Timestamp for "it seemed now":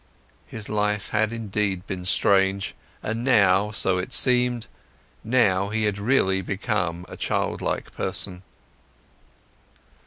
3.99-5.69